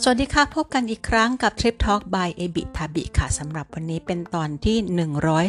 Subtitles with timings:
[0.00, 4.76] สวัสดีค่ะ พบกันอีกครั้งกับ Trip Talk by a b i t a b i ค่ะสำหรับวันนี้เป็นตอนที่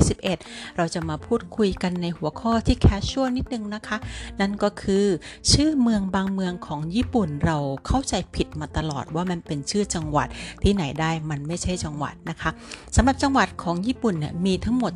[0.04, 3.98] 111 เราจะมาพูดคุยกันในหัวข้อที่แคชชวลนิดนึงนะคะ
[4.40, 5.06] นั่นก็คือ
[5.52, 7.58] ชื่อเมืองบางเมืองของญี่ปุ่นเรา
[7.88, 10.28] เข้าใจผิดมาตลอดว่ามันเป็นชื่อจังหวัด
[10.64, 12.50] ที่ไหนได้มันไม่ใช่จังหวัดนะคะ
[12.96, 14.94] สำหรับจังหวัดของญี่ปุ่นเนี่ยมีทั้งหมด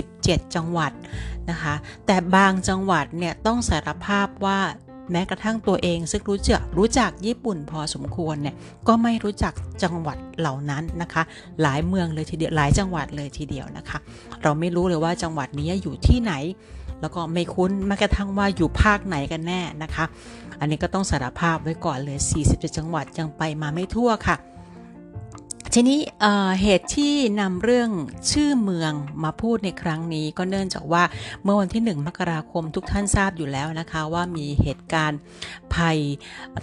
[0.00, 0.92] 47 จังหวัด
[1.50, 1.74] นะคะ
[2.06, 4.60] แต่บางจังหวัดเนี่ยต้องสารภาพว่า
[5.10, 8.54] แม้กระทั่งตัวเองซึ่งรู้จักรู้จักญี่ปุ่นพอสมควรเนี่ย
[8.88, 11.22] ก็ไม่รู้จักจังหวัดเหล่านั้นนะคะ
[11.62, 13.98] หลายเมืองเลยทีเดียวหลายจังหวัดเลยทีเดียวนะคะ
[14.42, 16.32] เราไม่รู้เลยว่าจังหวัดนี้อยู่ที่ไหน
[17.00, 20.04] แล้วก็ไม่คุ้นแม้กระทั่งว่าอยู่ภาคไหนกันแน่นะคะ
[20.60, 24.36] อันนี้ก็ต้องสารภาพไว้ก่อนเลย 47 จังหวัดยังไปมาไม่ทั่วค่ะ
[25.74, 26.00] ทีนี้
[26.60, 27.90] เหตุที่นำเรื่อง
[28.30, 28.92] ชื่อเมือง
[29.24, 31.02] มาพูดในครั้งนี้ ก็เนื่องจากว่า
[31.42, 35.20] เมื่อวันที่ 1 มกราคมทุกท่านทราบอยู่แล้วนะคะ ว่ามีเหตุการณ์
[35.74, 35.98] ภัย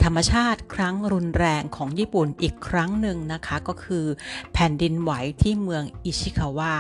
[0.03, 4.05] ธรรมชาติครั้งรุนแรงของญี่ปุ่นอีกครั้งหนึ่งนะคะ ก็คือ
[4.53, 6.73] แผ่นดินไหวที่เมืองอิชิคาวะ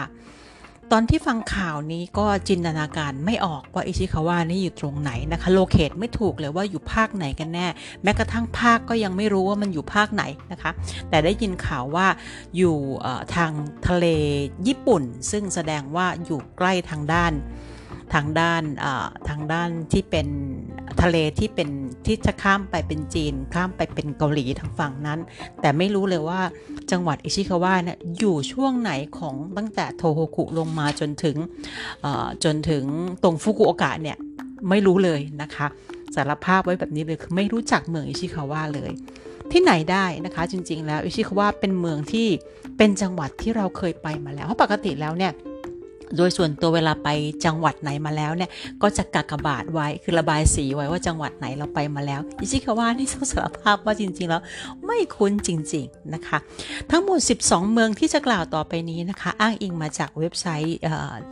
[0.91, 7.67] ตอนที่ฟังข่าวนี้ก็จินตนาการไม่ออกว่าอิชิคาวะนี่อยู่ตรงไหนนะคะโลเคตไม่ถูกเลยว่าอยู่ภาคไหนกันแน่
[8.03, 10.71] แม้กระทั่งภาคก็ยังไม่รู้ว่ามันอยู่ภาคไหนนะคะ
[11.09, 12.07] แต่ได้ยินข่าวว่า
[12.57, 12.75] อยู่
[13.35, 13.51] ทาง
[13.87, 14.05] ทะเล
[14.67, 17.33] ญี่ปุ่น ซึ่งแสดงว่าอยู่ใกล้ทางด้าน
[18.13, 18.63] ทางด้าน
[19.29, 20.27] ทางด้านที่เป็น
[21.01, 21.69] ทะเลที่เป็น
[22.07, 25.19] ที่จะข้ามไปเป็นจีน ข้ามไปเป็นเกาหลีทางฝั่งนั้น
[25.61, 26.41] แต่ไม่รู้เลยว่า
[26.91, 31.37] จังหวัดอิชิคาวะเนี่ยอยู่ช่วงไหนของตั้งแต่โทโฮคุลงมาจนถึง
[32.43, 32.83] จนถึง
[33.23, 34.17] ตรงฟุกุโอกะเนี่ย
[34.69, 35.67] ไม่รู้เลยนะคะ
[36.15, 38.91] สารภาพไว้แบบนี้เลยคือไม่รู้จักเมืองอิชิคาวะเลย
[39.51, 42.27] ที่ไหนได้นะคะ จริงๆ แล้วอิชิคาวะเป็นเมืองที่
[42.77, 45.31] เป็นจังหวัดที่เราเคยไปมาแล้วเพราะปกติแล้วเนี่ย
[46.17, 47.09] โดยส่วนตัวเวลาไป
[47.45, 48.49] จังหวัดไหนมาแล้วเนี่ย
[48.81, 54.41] ก็จะกากบาทไว้คือระบายสีไว้ว่าจังหวัดไหนเราไปมาแล้วอิชิคาวะนี่ต้องสารภาพว่าจริง ๆ แล้ว
[54.85, 56.37] ไม่คุ้นจริง ๆ นะคะ
[56.91, 60.77] ทั้งหมด 12 เมืองที่จะกล่าวต่อไปนี้นะคะ อ้างอิงมาจากเว็บไซต์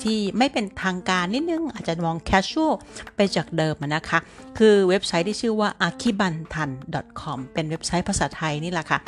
[0.03, 2.73] ที่ไม่เป็นทางการนิดนึง อาจจะมองแคชชวล
[3.15, 4.19] ไปจากเดิมนะคะ
[4.57, 8.99] คือเว็บไซต์ที่ชื่อว่า akibantan.com เป็นเว็บไซต์ภาษาไทยนี่แหละค่ะ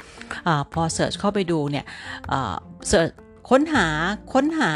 [0.74, 1.86] พอ search เข้าไปดูเนี่ย
[2.90, 3.10] search
[3.50, 3.88] ค้นหา
[4.34, 4.74] ค้นหา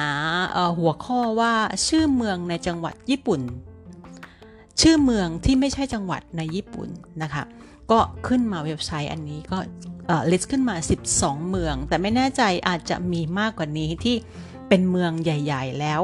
[0.80, 1.53] หัวข้อว่า
[1.88, 3.41] ชื่อเมืองในจังหวัดญี่ปุ่น
[4.81, 6.90] ชื่อเมืองที่ไม่ใช่จังหวัดในญี่ปุ่น
[7.24, 7.44] นะคะ
[7.91, 9.57] ก็ขึ้นมาเว็บไซต์อันนี้ก็
[10.32, 10.75] list ขึ้นมา
[11.13, 14.16] 12 เมือง แต่ไม่แน่ใจอาจจะมีมากกว่านี้ที่
[14.69, 16.01] เป็นเมืองใหญ่ ๆ แล้ว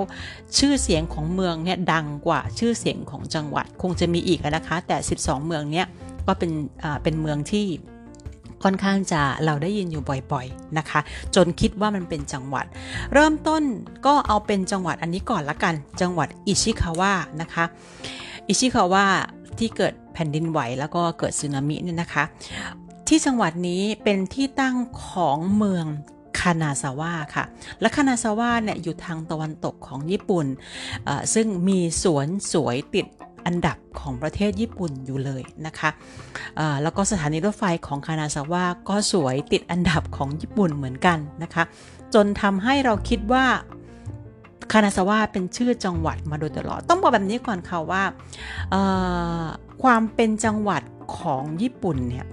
[0.57, 5.87] ชื่อเสียงของเมืองเนี่ยดังกว่าชื่อเสียงของจังหวัด คงจะมีอีกนะคะ แต่ 12 เมืองเนี้ย
[6.27, 6.51] ก็เป็น
[7.03, 7.65] เป็นเมืองที่
[8.65, 10.99] ค่อนข้างจะเราได้ยินอยู่บ่อยๆนะคะ
[11.35, 12.65] จนคิดว่ามันเป็นจังหวัด
[13.13, 13.63] เริ่มต้น
[14.05, 17.65] ก็เอาเป็นจังหวัดอันนี้ก่อนละกัน จังหวัดอิชิคาวะนะคะ
[18.47, 19.05] อิชิคาวะ
[19.59, 22.23] ที่เกิดแผ่นดินไหวแล้วก็เกิดสึนามิเนี่ยนะคะ
[23.07, 25.85] ที่จังหวัดนี้เป็นที่ตั้งของเมือง
[26.39, 27.45] คานาซาวะค่ะ
[27.81, 30.45] และคานาซาวะเนี่ยอยู่ทางตะวันตกของญี่ปุ่น
[31.33, 33.05] ซึ่งมีสวนสวยติด
[33.45, 35.89] อันดับของประเทศญี่ปุ่นอยู่เลยนะคะ
[36.83, 41.63] แล้วก็สถานีรถไฟของคานาซาวะก็สวยติดอันดับของญี่ปุ่นเหมือนกันนะคะ
[42.13, 43.45] จนทำให้เราคิดว่า
[44.71, 48.03] คานาซาวะเป็นชื่อจังหวัดมาโดยตลอด ต้องบอกแบบนี้ก่อนค่ะว่า
[49.83, 50.81] ความเป็นจังหวัด
[51.17, 52.25] ของญี่ปุ่นเนี่ย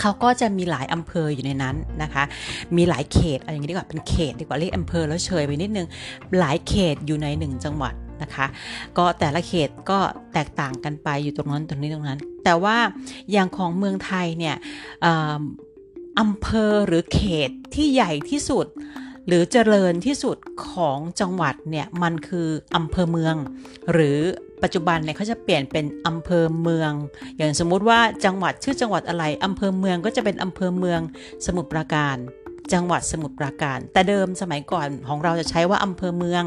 [0.00, 2.24] เขาก็จะมีหลายอำเภออยู่ในนั้นนะคะ
[2.76, 5.86] มีหลายเขตอะไรอย่างนี้ดีกว่าเป็นเขตดีกว่าเรียกอำเภอแล้วเฉยไปนิดนึง
[6.38, 8.46] หลายเขตอยู่ในหนึ่งจังหวัด นะคะ
[8.98, 9.98] ก็แต่ละเขตก็
[10.32, 12.76] แตกต่างกันไปอยู่ตรงนั้นตรงนี้ตรงนั้น แต่ว่า
[13.32, 14.56] อย่างของเมืองไทยเนี่ย
[16.20, 18.66] อำเภอหรือเขตที่ใหญ่ที่สุด
[19.26, 20.36] หรือเจริญที่สุด
[20.68, 23.34] ของจังหวัดเนี่ยมันคืออำเภอเมือง
[23.92, 24.18] หรือ
[24.62, 26.92] ปัจจุบันเนี่ยเขาจะเปลี่ยนเป็นอำเภอเมือง
[27.36, 31.00] อย่างสมมุติว่าจังหวัดชื่อจังหวัดอะไรอำเภอเมืองก็จะเป็นอำเภอเมือง
[31.46, 32.16] สมุทรปราการ
[32.72, 36.44] จังหวัดสมุทรปราการ แต่เดิมสมัยก่อนของเราจะใช้ว่าอำเภอเมือง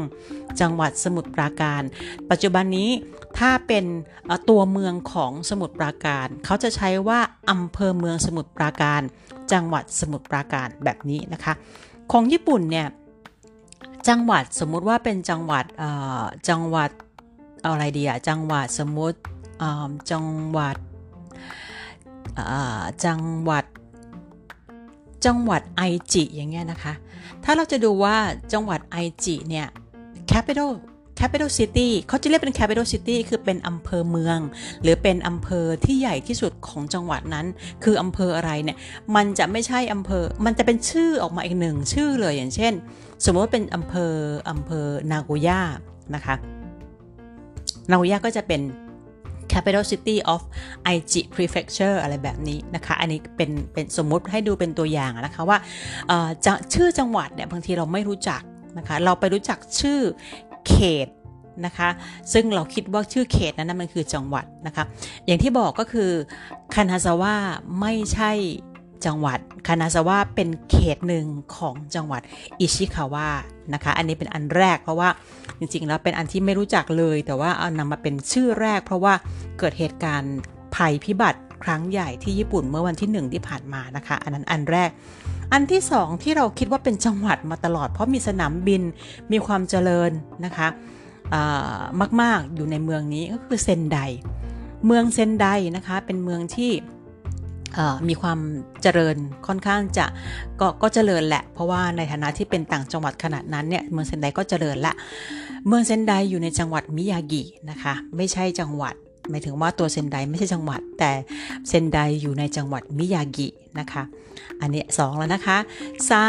[0.60, 1.82] จังหวัดสมุทรปราการ
[2.30, 2.90] ปัจจุบันนี้
[3.38, 3.84] ถ้าเป็น
[4.50, 7.20] ตัวเมืองของสมุทรปราการ เขาจะใช้ว่า
[7.50, 9.00] อำเภอเมืองสมุทรปราการ
[9.52, 11.52] จังหวัดสมุทรปราการแบบนี้นะคะ
[12.12, 12.86] ของญี่ปุ่นเนี่ย
[14.08, 15.64] จังหวัดสมมุติว่าเป็นจังหวัด
[16.48, 16.90] จังหวัด
[17.64, 19.18] อะไรดีอะจังหวัดสมมติ
[20.10, 20.76] จังหวัด
[23.04, 23.64] จังหวัด
[25.24, 25.82] จังหวัดไอ
[26.12, 26.92] จิอย่างเงี้ยนะคะ
[27.44, 28.16] ถ้าเราจะดูว่า
[28.52, 29.66] จังหวัดไอจิเนี่ย
[30.30, 30.70] capital
[31.20, 34.38] capital city เขาจะเรียกเป็น capital city คือเป็นอำเภอเมือง
[34.82, 37.46] หรือเป็นอำเภอที่ใหญ่ที่สุดของจังหวัดนั้น
[37.84, 38.76] คืออำเภออะไรเนี่ย
[39.16, 42.72] มันจะไม่ใช่อำเภอ มันจะเป็นชื่อออกมาอีกหนึ่งชื่อเลยอย่างเช่น
[43.24, 44.12] สมมติว่าเป็นอำเภอ
[44.50, 45.60] อำเภอนาโกย่า
[46.14, 46.34] นะคะ
[47.90, 48.60] นาโกย่าก็จะเป็น
[49.56, 50.40] capital city of
[50.90, 55.58] Aichi prefecture อะไรแบบนี้นะคะ อันนี้เป็นเป็นสมมุติให้ดูเป็นตัวอย่างนะคะว่า
[56.46, 58.42] จะชื่อจังหวัดเนี่ยบางทีเราไม่รู้จัก
[58.78, 60.00] นะคะ เราไปรู้จักชื่อ
[60.68, 60.76] เข
[61.06, 61.08] ต
[61.66, 61.88] นะคะ
[62.32, 64.84] ซึ่งเราคิดว่าชื่อเขตนั้นมันคือจังหวัดนะคะ
[65.26, 66.10] อย่างที่บอกก็คือ
[66.74, 67.34] คานาซาวะ
[67.80, 68.32] ไม่ใช่
[69.04, 71.26] จังหวัดคานาซาวะเป็นเขตหนึ่ง
[71.56, 72.22] ของจังหวัด
[72.60, 73.28] อิชิคาวะ
[73.74, 75.08] นะคะ อันนี้เป็นอันแรกเพราะว่า
[75.58, 79.14] จริงๆแล้วเป็นอันที่ไม่รู้จักเลย แต่ว่าเอานำมาเป็นชื่อแรก เพราะว่า
[79.58, 80.36] เกิดเหตุการณ์
[80.74, 84.90] ภัยพิบัติครั้งใหญ่ที่ญี่ปุ่นเมื่อวันที่1ที่ผ่านมานะคะ อันนั้นอันแรก
[85.52, 88.82] อันที่สองที่เราคิดว่าเป็นจังหวัดมาตลอด เพราะมีสนามบิน
[89.32, 90.10] มีความเจริญ
[90.44, 90.68] นะคะ
[92.22, 93.98] มากๆอยู่ในเมืองนี้ก็คือเซนได
[94.86, 95.46] เมืองเซนได
[95.76, 96.70] นะคะเป็นเมืองที่
[98.08, 98.38] มีความ
[98.82, 99.16] เจริญ
[99.46, 100.06] ค่อนข้างจะ
[100.60, 104.94] กก็เจริญแหละ เพราะว่าในฐานะที่เป็นต่างจังหวัดขนาดนั้นเนี่ยเมืองเซนไดก็เจริญละ
[105.66, 108.94] เมืองเซนไดอยู่ในจังหวัดมิยากินะคะ ไม่ใช่จังหวัด
[109.28, 111.10] หมายถึงว่าตัวเซนไดไม่ใช่จังหวัด แต่
[111.68, 113.48] เซนไดอยู่ในจังหวัดมิยากิ
[113.78, 114.02] นะคะ
[114.60, 115.58] อันนี้2แล้วนะคะ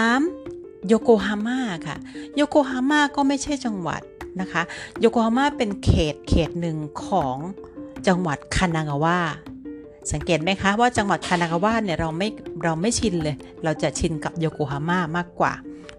[0.08, 1.98] 3โยโกฮาม่าค่ะ
[2.36, 4.02] โยโกฮาม่าก็ไม่ใช่จังหวัด
[4.42, 4.62] นะคะ
[5.00, 7.38] โยโกฮาม่าเป็นเขตเขตหนึ่งของ
[8.08, 9.18] จังหวัดคานางาวะ
[10.12, 12.28] สังเกตไหมคะว่าจังหวัดคานากาวะเนี่ยเราไม่
[12.64, 15.54] เราไม่ชินเลย เราจะชินกับโยโกฮาม่ามากกว่า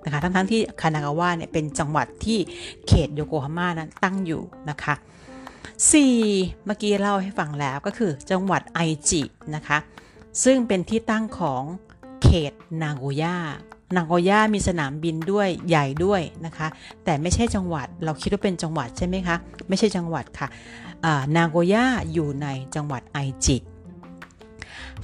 [0.04, 2.38] นะคะทั้งๆทที่คานากาวะเนี่ยเป็นจังหวัดที่
[2.86, 4.94] เขตโยโกฮาม่านั้นตั้งอยู่นะคะ
[5.80, 6.64] 4.
[6.66, 9.22] เมื่อกี้เล่าให้ฟังแล้วก็คือจังหวัดไอจิ
[9.54, 9.78] นะคะ
[10.44, 11.62] ซึ่งเป็นที่ตั้งของ
[12.22, 12.52] เขต
[12.82, 13.36] นาโกย่า
[13.96, 16.68] นาโกย่ามีสนามบินด้วยใหญ่ด้วยนะคะ
[17.04, 19.36] แต่ไม่ใช่จังหวัดเราคิดว่าเป็นจังหวัดใช่ไหมคะ
[19.68, 20.48] ไม่ใช่จังหวัดค่ะ
[21.36, 23.56] นาโกย่าอยู่ในจังหวัดไอจิ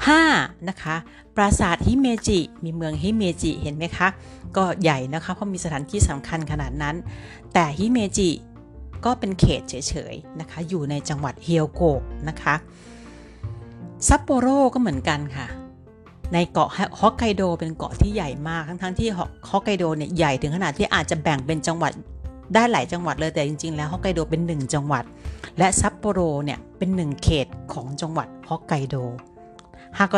[0.02, 0.96] 5 นะคะ
[1.36, 4.08] ปราสาทฮิเมจิ มีเมืองฮิเมจิเห็นไหมคะ
[4.56, 6.96] ก็ใหญ่นะคะ เพราะมีสถานที่สำคัญขนาดนั้น
[7.52, 8.30] แต่ฮิเมจิ
[9.04, 12.54] ก็เป็นเขตเฉยๆนะคะ อยู่ในจังหวัดเฮียวโกะนะคะ
[14.08, 15.46] ซัปโปโรก็เหมือนกันค่ะ
[16.32, 16.70] ในเกาะ
[17.00, 19.08] ฮอกไกโดเป็นเกาะที่ใหญ่มาก ทั้งๆที่
[19.50, 21.92] ฮอกไกโดเนี่ยใหญ่ถึงขนาดที่อาจจะแบ่งเป็นจังหวัด
[22.54, 25.04] ได้หลายจังหวัดเลยแต่จริงๆ แล้วฮอกไกโดเป็นหนึ่งจังหวัด
[25.58, 28.96] และซัปโปโรเนี่ยเป็นหนึ่งเขตของจังหวัดฮอกไกโด
[29.98, 30.14] ฮาโก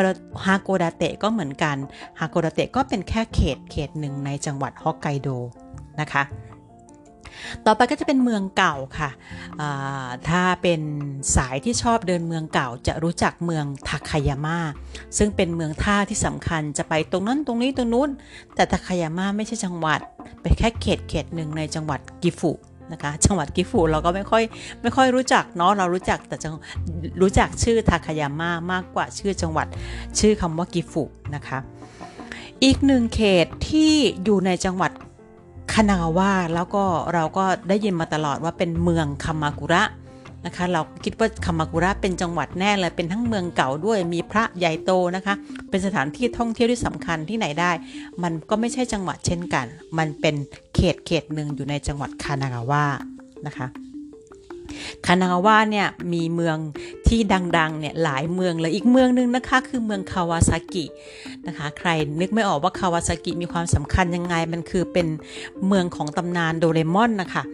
[0.47, 1.77] ฮาโกดาเตะก็เหมือนกัน
[2.19, 5.29] ฮาโกดาเตะก็เป็นแค่เขตเขตหนึ่งในจังหวัดฮอกไกโด
[6.01, 6.25] นะคะ
[7.67, 9.11] ต่อไปก็จะเป็นเมืองเก่าค่ะ
[10.29, 10.81] ถ้าเป็น
[11.37, 14.59] สายที่ชอบเดินเมืองเก่าจะรู้จักเมืองทาคายาม่า
[15.19, 18.11] ซึ่งเป็นเมืองท่าที่สำคัญจะไปตรงนั้นตรงนี้ตรงนู้น
[18.55, 20.01] แต่ทาคายาม่าไม่ใช่จังหวัด
[20.43, 22.53] เป็นแค่เขตเขตหนึ่งในจังหวัดกิฟุ
[22.93, 24.43] นะคะจังหวัดกิฟูเราก็ไม่ค่อย
[24.83, 26.53] ไม่ค่อยรู้จักเนาะเรารู้จักแต่จัง
[27.23, 29.67] รู้จักชื่อทาคายาม่ามากกว่าชื่อจังหวัด
[30.19, 31.03] ชื่อคำว่ากิฟู
[31.35, 31.59] นะคะ
[32.65, 33.93] อีกหนึ่งเขตที่
[34.25, 34.93] อยู่ในจังหวัด
[35.73, 36.85] คานาวาแล้วก็
[37.15, 39.83] เราก็ได้ยินมาตลอดว่าเป็นเมืองคามากุระ
[40.47, 45.35] นะคะ เราคิดว่าคามากุระเป็นจังหวัดแน่เลยเป็นทั้งเมืองเก่าด้วยมีพระใหญ่โตนะคะ
[45.71, 47.73] เป็นสถานที่ท่องเที่ยวที่สำคัญที่ไหนได้
[48.23, 49.67] มันก็ไม่ใช่จังหวัดเช่นกัน
[49.99, 50.35] มันเป็น
[50.75, 52.85] เขตเขตหนึ่งอยู่ในจังหวัดคานากาวะ
[53.47, 53.67] นะคะ
[55.07, 56.57] คานากาวะเนี่ยมีเมือง
[57.09, 57.21] ที่
[57.59, 60.85] ดังๆเนี่ยหลายเมืองเลยอีกเมืองนึงนะคะคือเมืองคาวาซากิ
[61.47, 61.89] นะคะใคร
[62.21, 65.07] นึกไม่ออกว่าคาวาซากิมีความสำคัญยังไงมันคือเป็น
[65.67, 67.45] เมืองของตำนานโดเรมอนนะคะ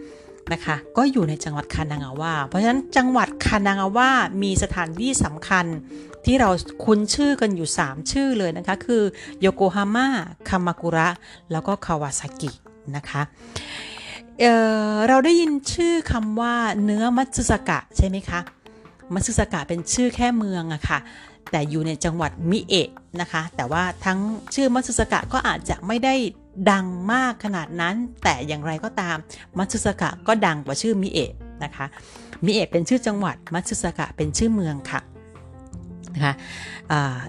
[0.51, 4.09] นะคะ ก็อยู่ในจังหวัดคานางาวะเพราะฉะนั้นจังหวัดคานางาวะ
[4.43, 5.65] มีสถานที่สำคัญ
[6.25, 6.49] ที่เรา
[6.83, 9.03] คุ้นชื่อกันอยู่ 3 ชื่อเลยนะคะ คือ
[9.41, 10.07] โยโกฮาม่า
[10.49, 11.07] คามากุระ
[11.51, 12.49] แล้วก็คาวาซากิ
[12.95, 13.21] นะคะ
[14.39, 18.39] เเราได้ยินชื่อคำว่าเนื้อมัตสึสกะใช่ไหมคะ
[19.13, 20.99] มัตสึสกะเป็นชื่อแค่เมืองอะคะ่ะ
[21.51, 22.89] แต่อยู่ในจังหวัดมิเอะ
[23.21, 24.19] นะคะ แต่ว่าทั้ง
[24.55, 26.15] ชื่อมัตสึสกะก็อาจจะไม่ได้
[26.71, 29.17] ดังมากขนาดนั้น แต่อย่างไรก็ตาม
[29.57, 31.31] มัตสึสกะก็ดังกว่าชื่อมิเอะ
[31.63, 31.85] นะคะ
[32.45, 35.01] มิเอะเป็นชื่อจังหวัดมัตสึสกะเป็นชื่อเมืองค่ะ
[36.15, 36.35] นะคะ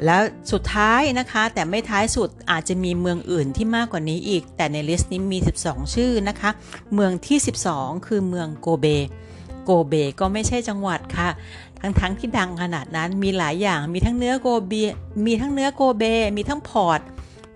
[0.04, 0.20] แล้ว
[0.52, 6.50] สุดท้ายนะคะแต่ไม่ท้ายสุดอาจจะมีเมืองอื่นที่มากกว่านี้อีก แต่ในลิสต์นี้มี 12 ชื่อนะคะ
[6.94, 7.38] เมืองที่
[7.72, 8.86] 12 คือเมืองโกเบ
[9.64, 11.28] โกเบก็ไม่ใช่จังหวัดค่ะ
[11.80, 14.72] ทั้งทั้งที่ดังขนาดนั้นมีหลายอย่างมีทั้งเนื้อโกเบ
[15.26, 16.04] มีทั้งเนื้อโกเบ
[16.36, 17.00] มีทั้งพอร์ต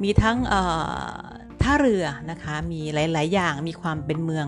[0.03, 0.37] มีทั้ง
[1.69, 4.47] ท่าเรือนะคะมีหลาย ๆ อย่างมีความเป็นเมือง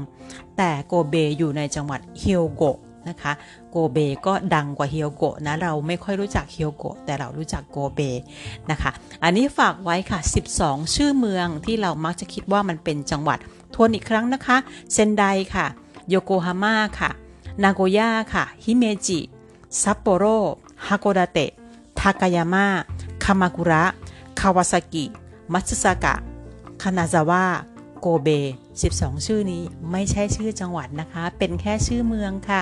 [0.56, 3.32] แต่โกเบอยู่ในจังหวัดเฮียวโกะนะคะ
[3.70, 8.00] โกเบก็ดังกว่าเฮียวโกะนะเราไม่ค่อยรู้จักเฮียวโกะแต่เรารู้จักโกเบ
[8.70, 8.90] นะคะ
[9.22, 10.18] อันนี้ฝากไว้ค่ะ
[10.56, 13.38] 12 ชื่อเมืองที่เรามักจะคิดว่ามันเป็นจังหวัด
[13.74, 14.56] ทวนอีกครั้งนะคะ
[14.92, 15.24] เซนได
[15.54, 15.66] ค่ะ
[16.08, 17.10] โยโกฮาม่าค่ะ
[17.62, 19.20] นาโกย่าค่ะ ฮิเมจิ
[19.82, 20.24] ซัปโปโร
[20.86, 21.50] ฮาโกดาเตะ
[21.98, 22.66] ทากายาม่า
[23.24, 23.82] คามากุระ
[24.40, 25.04] คาวาซากิ
[25.52, 26.14] มัตสึสากะ
[26.82, 27.44] คานาซาวะ
[28.00, 28.28] โกเบ
[28.78, 32.60] 12 ชื่อนี้ไม่ใช่ชื่อจังหวัดนะคะ เป็นแค่ชื่อเมืองค่ะ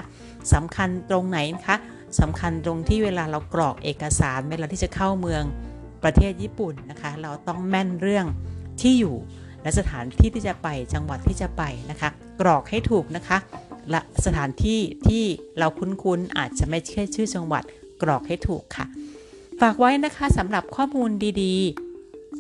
[0.53, 1.77] สำคัญตรงไหนนะคะ
[2.21, 5.43] สำคัญตรงที่เวลาเรากรอกเอกสารเวลาที่จะเข้าเมือง
[6.03, 8.27] ประเทศญี่ปุ่นนะคะ เราต้องแม่นเรื่อง
[8.81, 9.17] ที่อยู่
[9.63, 12.09] และสถานที่ที่จะไปจังหวัดที่จะไปนะคะ
[12.41, 13.39] กรอกให้ถูกนะคะ
[13.91, 15.25] และสถานที่ที่
[15.59, 17.63] เราคุ้นๆอาจจะไม่ใช่ชื่อจังหวัด
[18.03, 18.87] กรอกให้ถูกค่ะ
[19.61, 21.11] ฝากไว้นะคะสำหรับข้อมูล
[21.43, 21.88] ดีๆ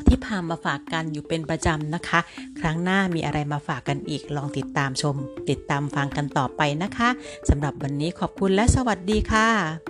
[0.07, 2.21] ที่พามาฝากกันอยู่เป็นประจำนะคะ
[2.61, 5.17] ครั้งหน้ามีอะไรมาฝากกันอีกลองติดตามชม
[5.51, 7.09] ติดตามฟังกันต่อไปนะคะ
[7.49, 9.88] สำหรับวันนี้ขอบคุณและสวัสดีค่ะ